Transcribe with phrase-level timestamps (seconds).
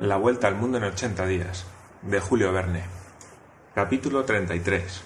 [0.00, 1.64] La vuelta al mundo en 80 días,
[2.02, 2.84] de Julio Verne.
[3.74, 5.02] Capítulo 33.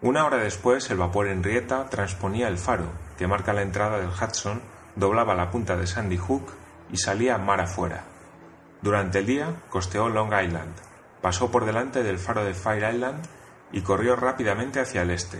[0.00, 2.86] Una hora después, el vapor Henrietta transponía el faro,
[3.18, 4.62] que marca la entrada del Hudson,
[4.96, 6.54] doblaba la punta de Sandy Hook
[6.90, 8.04] y salía mar afuera.
[8.80, 10.72] Durante el día, costeó Long Island,
[11.20, 13.22] pasó por delante del faro de Fire Island
[13.72, 15.38] y corrió rápidamente hacia el este.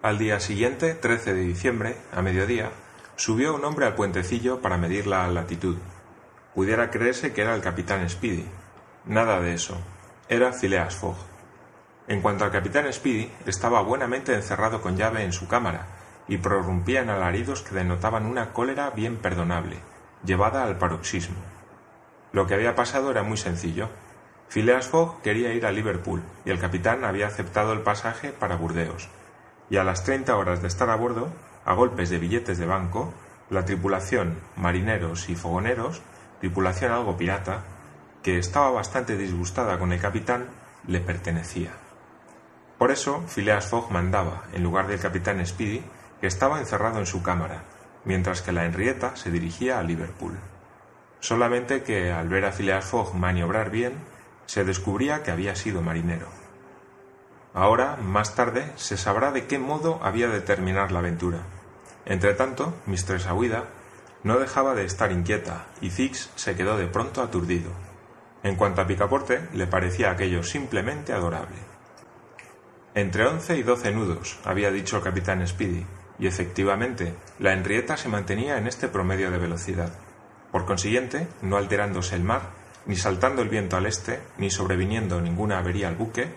[0.00, 2.70] Al día siguiente, 13 de diciembre, a mediodía,
[3.16, 5.76] subió un hombre al puentecillo para medir la latitud.
[6.54, 8.46] Pudiera creerse que era el capitán Speedy.
[9.06, 9.78] Nada de eso.
[10.28, 11.16] Era Phileas Fogg.
[12.08, 15.86] En cuanto al capitán Speedy, estaba buenamente encerrado con llave en su cámara
[16.28, 19.78] y prorrumpía en alaridos que denotaban una cólera bien perdonable,
[20.24, 21.36] llevada al paroxismo.
[22.32, 23.88] Lo que había pasado era muy sencillo.
[24.48, 29.08] Phileas Fogg quería ir a Liverpool y el capitán había aceptado el pasaje para Burdeos.
[29.70, 31.32] Y a las treinta horas de estar a bordo,
[31.64, 33.14] a golpes de billetes de banco,
[33.48, 36.02] la tripulación, marineros y fogoneros,
[36.42, 37.62] tripulación algo pirata,
[38.20, 40.48] que estaba bastante disgustada con el capitán,
[40.88, 41.70] le pertenecía.
[42.78, 45.84] Por eso, Phileas Fogg mandaba, en lugar del capitán Speedy,
[46.20, 47.62] que estaba encerrado en su cámara,
[48.04, 50.36] mientras que la Henrietta se dirigía a Liverpool.
[51.20, 53.92] Solamente que, al ver a Phileas Fogg maniobrar bien,
[54.46, 56.26] se descubría que había sido marinero.
[57.54, 61.38] Ahora, más tarde, se sabrá de qué modo había de terminar la aventura.
[62.04, 63.66] Entretanto, Mistress Aouida
[64.24, 67.70] no dejaba de estar inquieta y Fix se quedó de pronto aturdido.
[68.42, 71.56] En cuanto a Picaporte, le parecía aquello simplemente adorable.
[72.94, 75.86] Entre once y doce nudos, había dicho el capitán Speedy,
[76.18, 79.92] y efectivamente, la Henrietta se mantenía en este promedio de velocidad.
[80.50, 82.50] Por consiguiente, no alterándose el mar,
[82.84, 86.28] ni saltando el viento al este, ni sobreviniendo ninguna avería al buque,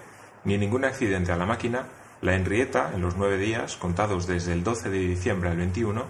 [0.43, 1.87] ni ningún accidente a la máquina,
[2.21, 6.05] la Henrietta, en los nueve días, contados desde el 12 de diciembre al 21,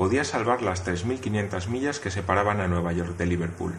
[0.00, 3.74] podía salvar las 3.500 millas que separaban a Nueva York de Liverpool.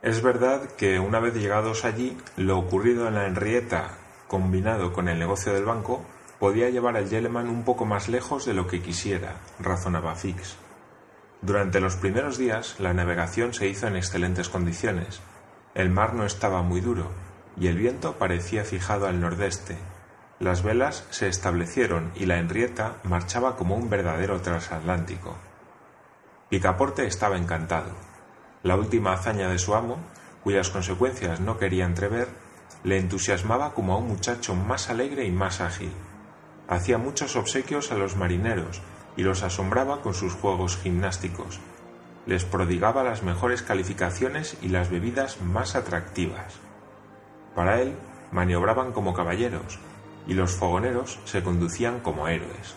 [0.00, 5.18] Es verdad que una vez llegados allí, lo ocurrido en la Henrietta, combinado con el
[5.18, 6.04] negocio del banco,
[6.38, 10.58] podía llevar al Yeleman un poco más lejos de lo que quisiera, razonaba Fix.
[11.42, 15.22] Durante los primeros días la navegación se hizo en excelentes condiciones.
[15.74, 17.10] El mar no estaba muy duro,
[17.58, 19.76] y el viento parecía fijado al nordeste.
[20.38, 25.34] Las velas se establecieron y la Henrietta marchaba como un verdadero transatlántico.
[26.50, 27.92] Picaporte estaba encantado.
[28.62, 29.96] La última hazaña de su amo,
[30.44, 32.28] cuyas consecuencias no quería entrever,
[32.84, 35.92] le entusiasmaba como a un muchacho más alegre y más ágil.
[36.68, 38.82] Hacía muchos obsequios a los marineros
[39.16, 41.60] y los asombraba con sus juegos gimnásticos.
[42.26, 46.56] Les prodigaba las mejores calificaciones y las bebidas más atractivas.
[47.54, 47.96] Para él,
[48.32, 49.78] maniobraban como caballeros,
[50.26, 52.74] y los fogoneros se conducían como héroes.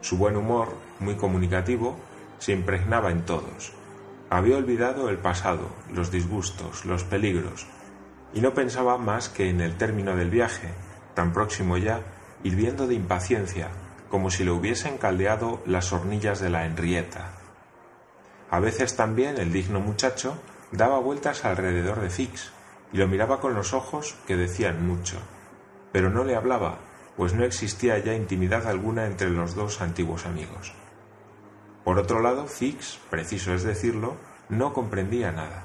[0.00, 1.96] Su buen humor, muy comunicativo,
[2.38, 3.72] se impregnaba en todos.
[4.30, 7.66] Había olvidado el pasado, los disgustos, los peligros,
[8.34, 10.68] y no pensaba más que en el término del viaje,
[11.14, 12.02] tan próximo ya,
[12.42, 13.70] hirviendo de impaciencia,
[14.10, 17.32] como si le hubiesen caldeado las hornillas de la Henrietta.
[18.50, 20.38] A veces también el digno muchacho
[20.70, 22.52] daba vueltas alrededor de Fix,
[22.92, 25.16] y lo miraba con los ojos que decían mucho,
[25.96, 26.76] pero no le hablaba,
[27.16, 30.74] pues no existía ya intimidad alguna entre los dos antiguos amigos.
[31.84, 34.16] Por otro lado, Fix, preciso es decirlo,
[34.50, 35.64] no comprendía nada.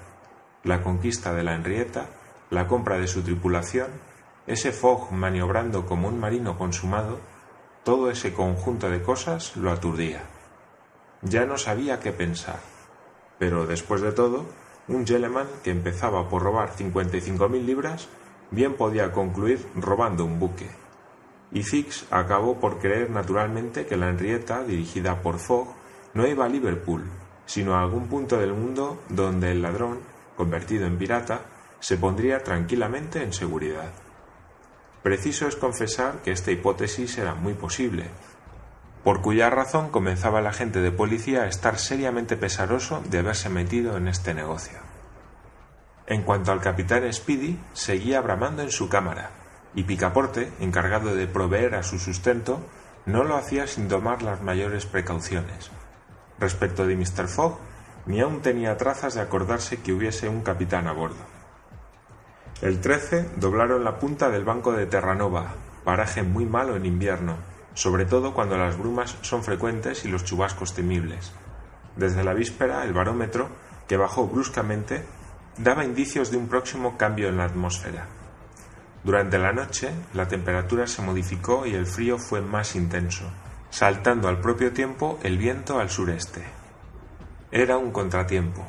[0.63, 2.05] La conquista de la Henrietta,
[2.49, 3.89] la compra de su tripulación,
[4.47, 7.19] ese Fogg maniobrando como un marino consumado,
[7.83, 10.21] todo ese conjunto de cosas lo aturdía.
[11.23, 12.61] Ya no sabía qué pensar.
[13.37, 14.45] Pero después de todo,
[14.87, 18.07] un gentleman que empezaba por robar cincuenta y cinco mil libras
[18.51, 20.69] bien podía concluir robando un buque.
[21.51, 25.67] Y Fix acabó por creer naturalmente que la Henrietta, dirigida por Fogg,
[26.13, 27.03] no iba a Liverpool,
[27.45, 29.99] sino a algún punto del mundo donde el ladrón,
[30.37, 31.41] convertido en pirata,
[31.79, 33.91] se pondría tranquilamente en seguridad.
[35.03, 38.05] Preciso es confesar que esta hipótesis era muy posible,
[39.03, 43.97] por cuya razón comenzaba el agente de policía a estar seriamente pesaroso de haberse metido
[43.97, 44.90] en este negocio.
[46.07, 49.31] En cuanto al capitán Speedy, seguía bramando en su cámara,
[49.75, 52.59] y Picaporte, encargado de proveer a su sustento,
[53.05, 55.71] no lo hacía sin tomar las mayores precauciones.
[56.39, 57.27] Respecto de Mr.
[57.27, 57.57] Fogg,
[58.05, 61.23] ni aun tenía trazas de acordarse que hubiese un capitán a bordo.
[62.61, 65.53] El 13 doblaron la punta del banco de Terranova,
[65.83, 67.37] paraje muy malo en invierno,
[67.73, 71.31] sobre todo cuando las brumas son frecuentes y los chubascos temibles.
[71.95, 73.49] Desde la víspera, el barómetro,
[73.87, 75.03] que bajó bruscamente,
[75.57, 78.07] daba indicios de un próximo cambio en la atmósfera.
[79.03, 83.25] Durante la noche, la temperatura se modificó y el frío fue más intenso,
[83.69, 86.43] saltando al propio tiempo el viento al sureste.
[87.51, 88.65] Era un contratiempo.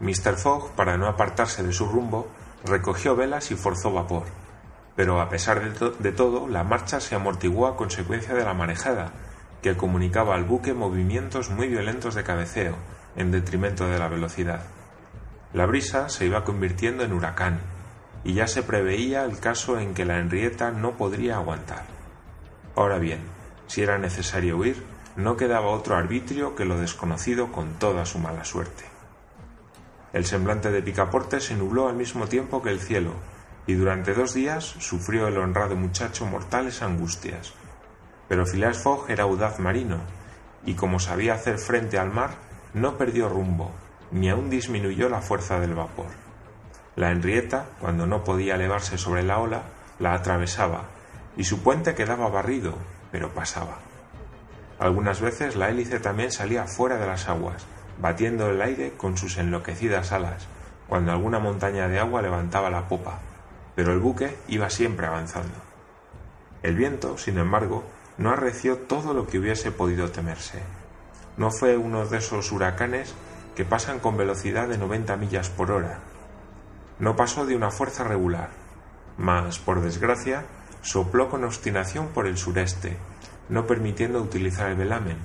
[0.00, 0.36] Mr.
[0.36, 2.28] Fogg, para no apartarse de su rumbo,
[2.64, 4.24] recogió velas y forzó vapor.
[4.96, 9.12] Pero a pesar de, de, todo, la marcha se amortiguó a consecuencia de la marejada,
[9.62, 12.74] que comunicaba al buque movimientos muy violentos de cabeceo,
[13.16, 14.62] en detrimento de la velocidad.
[15.52, 17.60] La brisa se iba convirtiendo en huracán,
[18.22, 21.84] y ya se preveía el caso en que la Henrietta no podría aguantar.
[22.76, 23.20] Ahora bien,
[23.66, 24.84] si era necesario huir,
[25.16, 28.84] no quedaba otro arbitrio que lo desconocido con toda su mala suerte.
[30.12, 33.14] El semblante de Picaporte se nubló al mismo tiempo que el cielo,
[33.66, 37.54] y durante dos días sufrió el honrado muchacho mortales angustias.
[38.28, 39.98] Pero Phileas Fogg era audaz marino,
[40.64, 42.30] y como sabía hacer frente al mar,
[42.72, 43.72] no perdió rumbo,
[44.12, 46.08] ni aun disminuyó la fuerza del vapor.
[46.96, 49.62] La Henrietta, cuando no podía elevarse sobre la ola,
[49.98, 50.84] la atravesaba,
[51.36, 52.74] y su puente quedaba barrido,
[53.12, 53.78] pero pasaba.
[54.78, 57.66] Algunas veces la hélice también salía fuera de las aguas,
[58.00, 60.46] batiendo el aire con sus enloquecidas alas,
[60.88, 63.20] cuando alguna montaña de agua levantaba la popa,
[63.76, 65.54] pero el buque iba siempre avanzando.
[66.62, 67.84] El viento, sin embargo,
[68.18, 70.60] no arreció todo lo que hubiese podido temerse.
[71.36, 73.14] No fue uno de esos huracanes
[73.54, 76.00] que pasan con velocidad de 90 millas por hora.
[76.98, 78.50] No pasó de una fuerza regular,
[79.16, 80.44] mas, por desgracia,
[80.82, 82.96] sopló con obstinación por el sureste,
[83.48, 85.18] no permitiendo utilizar el velamen,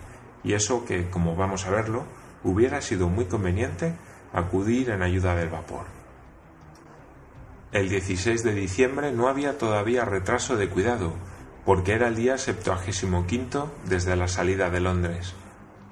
[0.43, 2.03] y eso que, como vamos a verlo,
[2.43, 3.95] hubiera sido muy conveniente
[4.33, 5.85] acudir en ayuda del vapor.
[7.71, 11.13] El 16 de diciembre no había todavía retraso de cuidado,
[11.65, 15.33] porque era el día septuagésimo quinto desde la salida de Londres.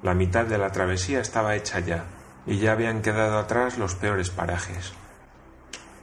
[0.02, 2.04] La mitad de la travesía estaba hecha ya,
[2.46, 4.92] y ya habían quedado atrás los peores parajes.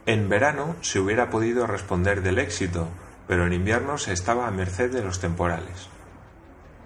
[0.06, 2.88] En verano se hubiera podido responder del éxito,
[3.28, 5.88] pero en invierno se estaba a merced de los temporales.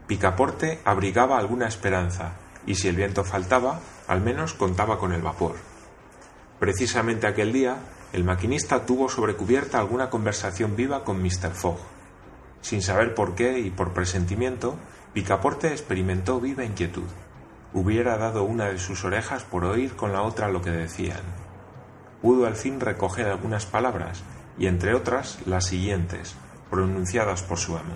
[0.07, 2.33] Picaporte abrigaba alguna esperanza,
[2.67, 5.57] y si el viento faltaba, al menos contaba con el vapor.
[6.61, 7.77] Precisamente aquel día,
[8.13, 11.53] el maquinista tuvo sobre cubierta alguna conversación viva con Mr.
[11.53, 11.79] Fogg.
[12.61, 14.77] Sin saber por qué y por presentimiento,
[15.13, 17.09] Picaporte experimentó viva inquietud.
[17.77, 21.21] Hubiera dado una de sus orejas por oír con la otra lo que decían.
[22.23, 24.23] Pudo al fin recoger algunas palabras,
[24.59, 26.37] y entre otras las siguientes,
[26.71, 27.95] pronunciadas por su amo.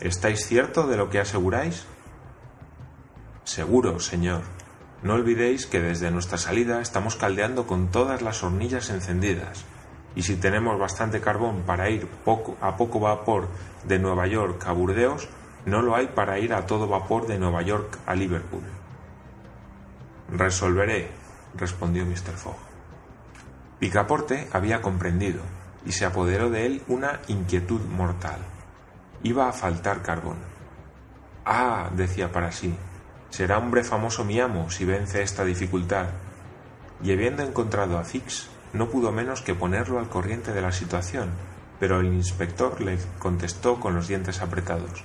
[0.00, 1.86] ¿Estáis cierto de lo que aseguráis?
[3.44, 4.42] Seguro, señor.
[5.04, 9.66] No olvidéis que desde nuestra salida estamos caldeando con todas las hornillas encendidas,
[10.16, 13.46] y si tenemos bastante carbón para ir poco, a poco vapor
[13.86, 15.28] de Nueva York a Burdeos,
[15.68, 18.64] no lo hay para ir a todo vapor de Nueva York a Liverpool.
[20.30, 21.10] Resolveré,
[21.54, 22.34] respondió Mr.
[22.34, 22.56] Fogg.
[23.78, 25.40] Picaporte había comprendido,
[25.86, 28.38] y se apoderó de él una inquietud mortal.
[29.22, 30.36] Iba a faltar carbón.
[31.44, 32.74] Ah, decía para sí,
[33.30, 36.06] será hombre famoso mi amo si vence esta dificultad.
[37.02, 41.30] Y habiendo encontrado a Fix, no pudo menos que ponerlo al corriente de la situación,
[41.80, 45.04] pero el inspector le contestó con los dientes apretados.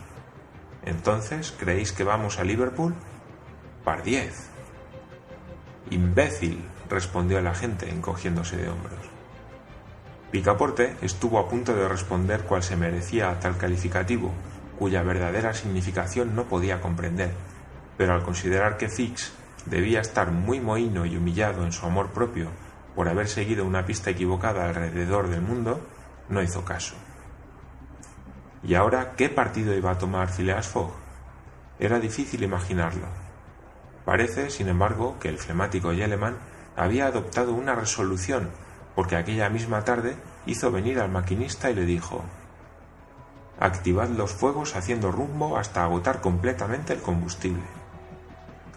[0.85, 2.94] Entonces, ¿creéis que vamos a Liverpool?
[3.83, 4.50] Pardiez.
[5.89, 9.00] Imbécil, respondió el agente, encogiéndose de hombros.
[10.31, 14.31] Picaporte estuvo a punto de responder cuál se merecía a tal calificativo,
[14.80, 17.31] cuya verdadera significación no podía comprender,
[17.97, 19.31] pero al considerar que Fix
[19.66, 22.49] debía estar muy mohino y humillado en su amor propio
[22.95, 25.80] por haber seguido una pista equivocada alrededor del mundo,
[26.30, 26.95] no hizo caso.
[28.63, 30.91] ¿Y ahora qué partido iba a tomar Phileas Fogg?
[31.79, 33.07] Era difícil imaginarlo.
[34.05, 36.37] Parece, sin embargo, que el flemático Yeleman
[36.75, 38.49] había adoptado una resolución
[38.95, 40.15] porque aquella misma tarde
[40.45, 42.23] hizo venir al maquinista y le dijo
[43.59, 47.63] Activad los fuegos haciendo rumbo hasta agotar completamente el combustible.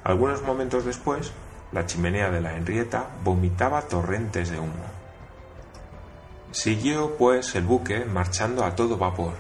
[0.05, 1.33] Algunos momentos después,
[1.73, 4.85] la chimenea de la Henrietta vomitaba torrentes de humo.
[6.53, 9.35] Siguió, pues, el buque marchando a todo vapor,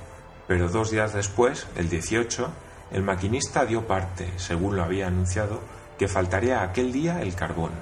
[0.46, 2.48] pero dos días después, el 18,
[2.92, 5.60] el maquinista dio parte, según lo había anunciado,
[5.98, 7.72] que faltaría aquel día el carbón.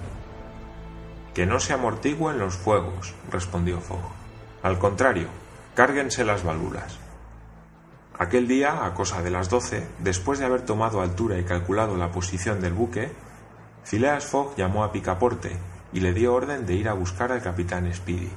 [1.34, 4.04] Que no se amortiguen los fuegos, respondió Fogg.
[4.62, 5.28] Al contrario,
[5.74, 6.98] cárguense las válvulas.
[8.16, 12.12] Aquel día, a cosa de las doce, después de haber tomado altura y calculado la
[12.12, 13.10] posición del buque,
[13.84, 15.56] Phileas Fogg llamó a Picaporte
[15.92, 18.30] y le dio orden de ir a buscar al capitán Speedy.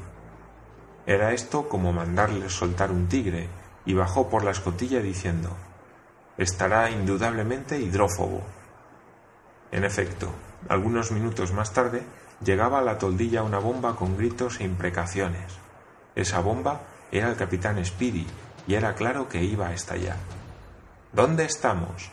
[1.05, 3.48] Era esto como mandarle soltar un tigre,
[3.88, 5.50] y bajó por la escotilla diciendo
[6.38, 8.44] Estará indudablemente hidrófobo.
[9.72, 10.29] En efecto,
[10.70, 12.03] algunos minutos más tarde,
[12.44, 15.58] llegaba a la toldilla una bomba con gritos e imprecaciones.
[16.13, 18.27] Esa bomba era el capitán Speedy
[18.67, 20.17] y era claro que iba a estallar.
[21.13, 22.12] ¿Dónde estamos?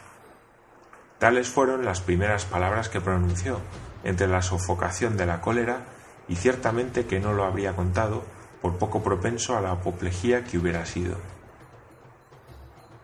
[1.19, 3.59] Tales fueron las primeras palabras que pronunció,
[4.05, 5.81] entre la sofocación de la cólera,
[6.29, 8.23] y ciertamente que no lo habría contado,
[8.63, 11.34] por poco propenso a la apoplejía que hubiera sido.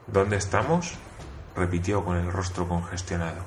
[0.06, 0.98] ¿Dónde estamos?
[1.54, 3.42] repitió con el rostro congestionado.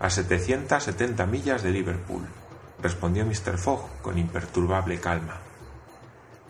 [0.00, 2.26] A 770 millas de Liverpool,
[2.82, 3.56] respondió Mr.
[3.58, 5.38] Fogg con imperturbable calma.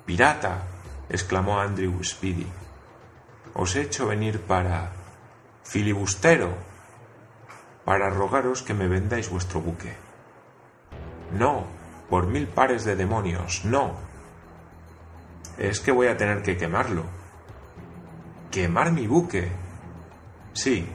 [0.05, 0.63] ¡Pirata!
[1.09, 2.47] exclamó Andrew Speedy.
[3.55, 4.91] Os he hecho venir para.
[5.63, 6.55] filibustero.
[7.85, 9.95] para rogaros que me vendáis vuestro buque.
[11.33, 11.65] No,
[12.09, 13.95] por mil pares de demonios, no.
[15.59, 17.05] Es que voy a tener que quemarlo.
[18.55, 19.51] ¿Quemar mi buque?
[20.53, 20.87] Sí,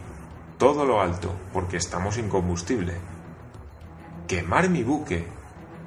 [0.58, 2.94] todo lo alto, porque estamos sin combustible.
[4.30, 5.28] ¿Quemar mi buque?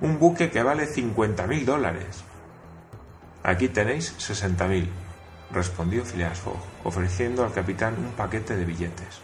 [0.03, 2.25] Un buque que vale cincuenta mil dólares.
[3.43, 4.91] Aquí tenéis sesenta mil,
[5.51, 9.23] respondió Phileas Fogg, ofreciendo al capitán un paquete de billetes.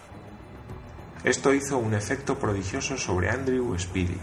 [1.25, 4.21] Esto hizo un efecto prodigioso sobre Andrew Speedy.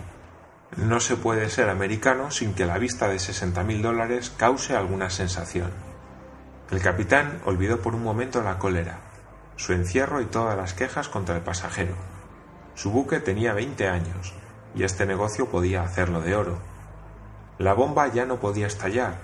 [0.78, 5.12] No se puede ser americano sin que la vista de sesenta mil dólares cause alguna
[5.12, 5.95] sensación.
[6.72, 8.98] El capitán olvidó por un momento la cólera,
[9.56, 11.94] su encierro y todas las quejas contra el pasajero.
[12.74, 14.34] Su buque tenía veinte años,
[14.74, 16.58] y este negocio podía hacerlo de oro.
[17.60, 19.16] La bomba ya no podía estallar,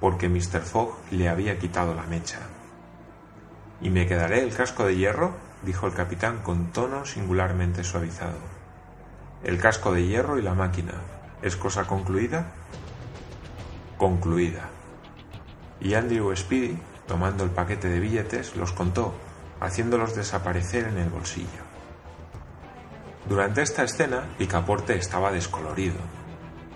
[0.00, 0.60] porque Mr.
[0.60, 2.40] Fogg le había quitado la mecha.
[3.80, 5.32] ¿Y me quedaré el casco de hierro?
[5.62, 8.38] dijo el capitán con tono singularmente suavizado.
[9.44, 10.94] El casco de hierro y la máquina.
[11.42, 12.46] ¿Es cosa concluida?
[13.96, 14.68] Concluida.
[15.80, 19.14] Y Andrew Speedy, tomando el paquete de billetes, los contó,
[19.60, 21.66] haciéndolos desaparecer en el bolsillo.
[23.28, 25.98] Durante esta escena, Picaporte estaba descolorido.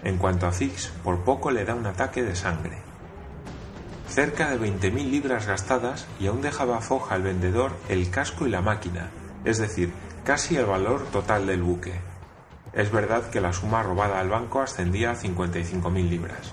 [0.05, 2.79] En cuanto a Fix, por poco le da un ataque de sangre.
[4.09, 8.51] Cerca de veinte mil libras gastadas y aún dejaba foja al vendedor el casco y
[8.51, 9.11] la máquina,
[9.45, 9.93] es decir,
[10.25, 11.95] casi el valor total del buque.
[12.73, 16.53] Es verdad que la suma robada al banco ascendía a cincuenta y cinco mil libras.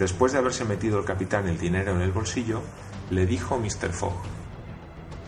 [0.00, 2.62] Después de haberse metido el capitán el dinero en el bolsillo,
[3.10, 3.92] le dijo Mr.
[3.92, 4.16] Fogg: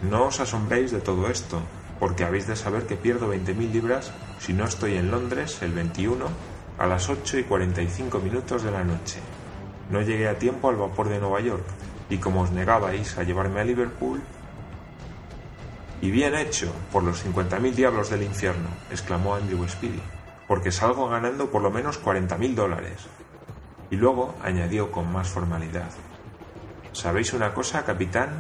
[0.09, 1.61] No os asombréis de todo esto,
[2.01, 5.73] porque habéis de saber que pierdo veinte mil libras si no estoy en Londres el
[5.73, 6.25] 21
[6.79, 9.21] a las ocho y cuarenta y cinco minutos de la noche.
[9.91, 11.67] No llegué a tiempo al vapor de Nueva York,
[12.09, 14.23] y como os negabais a llevarme a Liverpool...
[16.01, 20.01] Y bien hecho, por los cincuenta mil diablos del infierno, exclamó Andrew Speedy,
[20.49, 23.07] porque salgo ganando por lo menos cuarenta mil dólares.
[23.93, 25.91] Y luego añadió con más formalidad.
[26.93, 28.31] ¿Sabéis una cosa, capitán?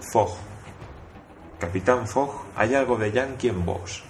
[0.00, 0.34] Fogg.
[1.60, 4.02] Capitán Fogg, hay algo de yankee en vos.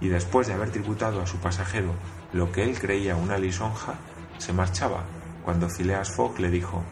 [0.00, 1.92] Y después de haber tributado a su pasajero
[2.32, 3.94] lo que él creía una lisonja,
[4.38, 5.04] se marchaba
[5.44, 6.82] cuando Phileas Fogg le dijo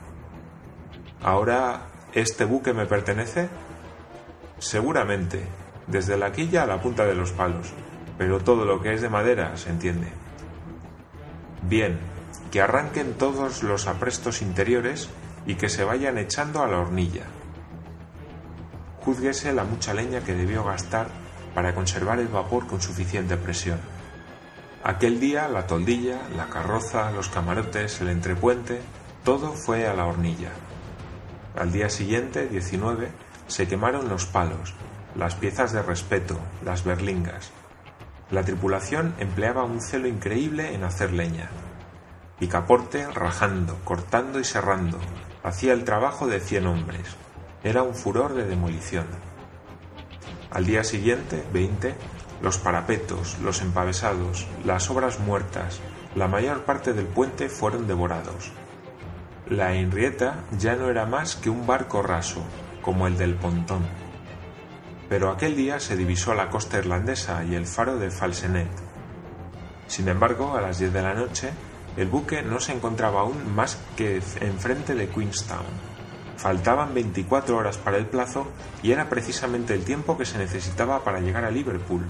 [1.21, 3.49] ¿Ahora este buque me pertenece?
[4.59, 5.45] Seguramente,
[5.89, 7.73] desde la quilla a la punta de los palos,
[8.17, 10.13] pero todo lo que es de madera se entiende.
[11.63, 11.99] Bien,
[12.51, 15.09] que arranquen todos los aprestos interiores
[15.47, 17.25] y que se vayan echando a la hornilla.
[19.01, 21.09] Júzguese la mucha leña que debió gastar
[21.55, 23.81] para conservar el vapor con suficiente presión.
[24.85, 28.81] Aquel día la toldilla, la carroza, los camarotes, el entrepuente,
[29.25, 30.51] todo fue a la hornilla.
[31.57, 33.09] Al día siguiente, 19,
[33.49, 34.75] se quemaron los palos,
[35.17, 37.51] las piezas de respeto, las berlingas.
[38.31, 41.49] La tripulación empleaba un celo increíble en hacer leña.
[42.39, 44.99] Picaporte, rajando, cortando y serrando,
[45.43, 47.17] hacía el trabajo de cien hombres.
[47.65, 49.07] Era un furor de demolición.
[50.51, 51.95] Al día siguiente, 20,
[52.41, 55.81] los parapetos, los empavesados, las obras muertas,
[56.15, 58.53] la mayor parte del puente fueron devorados.
[59.49, 62.45] La Henrietta ya no era más que un barco raso,
[62.83, 63.85] como el del pontón.
[65.09, 68.71] Pero aquel día se divisó la costa irlandesa y el faro de Falsenet.
[69.87, 71.51] Sin embargo, a las diez de la noche,
[71.99, 75.67] el buque no se encontraba aún más que enfrente de Queenstown.
[76.37, 78.47] Faltaban 24 horas para el plazo
[78.85, 82.07] y era precisamente el tiempo que se necesitaba para llegar a Liverpool,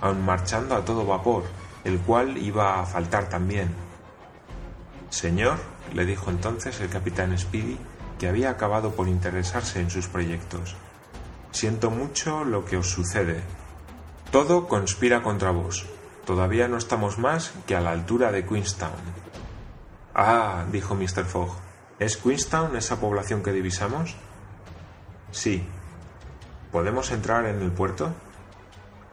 [0.00, 1.42] aun marchando a todo vapor,
[1.82, 3.74] el cual iba a faltar también.
[5.10, 5.58] Señor,
[5.92, 7.78] le dijo entonces el capitán Speedy,
[8.20, 10.76] que había acabado por interesarse en sus proyectos,
[11.50, 13.42] siento mucho lo que os sucede.
[14.30, 15.84] Todo conspira contra vos.
[16.24, 19.21] Todavía no estamos más que a la altura de Queenstown.
[20.14, 21.24] Ah, dijo Mr.
[21.24, 21.56] Fogg,
[21.98, 24.14] ¿es Queenstown esa población que divisamos?
[25.30, 25.66] Sí.
[26.70, 28.12] ¿Podemos entrar en el puerto?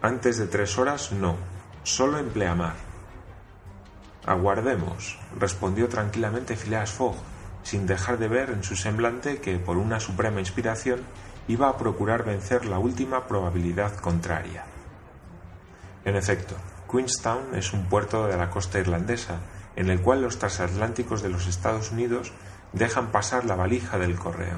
[0.02, 1.38] Antes de tres horas no,
[1.84, 2.76] solo en pleamar.
[4.26, 7.16] Aguardemos, respondió tranquilamente Phileas Fogg,
[7.64, 11.02] sin dejar de ver en su semblante que, por una suprema inspiración,
[11.48, 14.66] iba a procurar vencer la última probabilidad contraria.
[16.04, 16.56] En efecto,
[16.92, 19.40] Queenstown es un puerto de la costa irlandesa
[19.80, 22.34] en el cual los transatlánticos de los Estados Unidos
[22.74, 24.58] dejan pasar la valija del correo.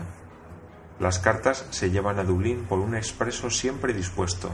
[0.99, 4.49] Las cartas se llevan a Dublín por un expreso siempre dispuesto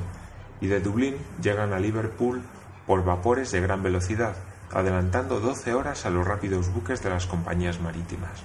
[0.60, 2.42] y de Dublín llegan a Liverpool
[2.86, 4.36] por vapores de gran velocidad,
[4.74, 8.44] adelantando 12 horas a los rápidos buques de las compañías marítimas.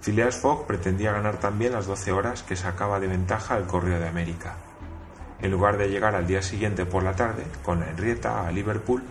[0.00, 4.08] Phileas Fogg pretendía ganar también las 12 horas que sacaba de ventaja el Correo de
[4.08, 4.56] América.
[5.42, 9.02] En lugar de llegar al día siguiente por la tarde, con la Henrietta a Liverpool,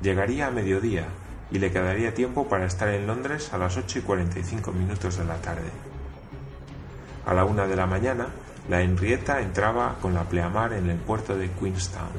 [0.00, 1.08] llegaría a mediodía
[1.52, 5.24] y le quedaría tiempo para estar en Londres a las 8 y 45 minutos de
[5.24, 5.70] la tarde.
[7.26, 8.28] A la una de la mañana,
[8.68, 12.10] la Henrietta entraba con la pleamar en el puerto de Queenstown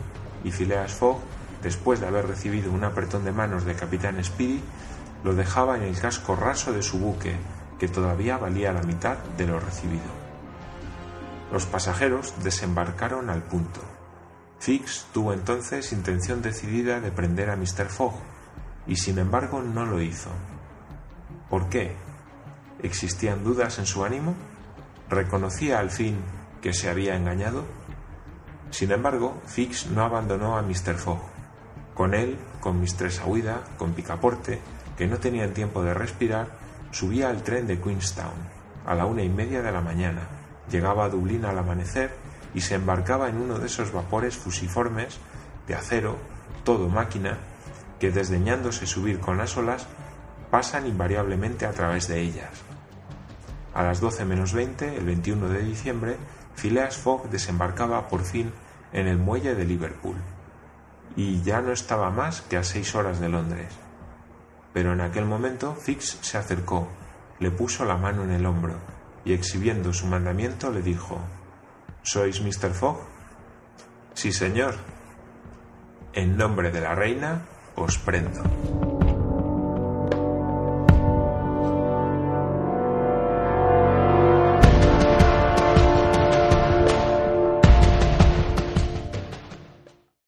[0.44, 1.20] y Phileas Fogg,
[1.64, 4.62] después de haber recibido un apretón de manos de capitán Speedy,
[5.24, 7.36] lo dejaba en el casco raso de su buque,
[7.80, 10.24] que todavía valía la mitad de lo recibido.
[11.52, 13.80] Los pasajeros desembarcaron al punto.
[14.60, 17.88] Fix tuvo entonces intención decidida de prender a Mr.
[17.88, 18.14] Fogg,
[18.88, 20.30] y sin embargo no lo hizo.
[21.50, 21.96] ¿Por qué?
[22.82, 24.36] ¿Existían dudas en su ánimo?
[25.10, 26.18] ¿Reconocía al fin
[26.62, 27.64] que se había engañado?
[28.72, 30.96] Sin embargo, Fix no abandonó a Mr.
[30.96, 31.22] Fogg.
[31.94, 34.60] Con él, con Mistress Aouida, con Picaporte,
[34.98, 36.48] que no tenían tiempo de respirar,
[36.92, 40.22] subía al tren de Queenstown a la una y media de la mañana,
[40.70, 42.12] llegaba a Dublín al amanecer
[42.54, 45.18] y se embarcaba en uno de esos vapores fusiformes
[45.68, 46.18] de acero,
[46.64, 47.38] todo máquina,
[48.04, 49.88] que desdeñándose subir con las olas,
[50.52, 52.50] pasan invariablemente a través de ellas.
[53.74, 56.18] A las 12 menos 20, el 21 de diciembre,
[56.54, 58.52] Phileas Fogg desembarcaba por fin
[58.92, 60.18] en el muelle de Liverpool,
[61.16, 63.72] y ya no estaba más que a seis horas de Londres.
[64.74, 66.90] Pero en aquel momento Fix se acercó,
[67.40, 68.76] le puso la mano en el hombro,
[69.24, 71.22] y exhibiendo su mandamiento le dijo
[72.02, 72.74] ¿Sois Mr.
[72.74, 72.98] Fogg?
[74.14, 74.76] Sí, señor.
[76.12, 78.83] En nombre de la reina, os prendo.